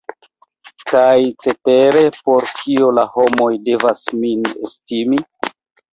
Kaj 0.91 1.17
cetere 1.47 2.01
por 2.29 2.49
kio 2.61 2.89
la 3.01 3.05
homoj 3.19 3.51
devas 3.69 4.05
min 4.25 4.51
estimi? 4.71 5.25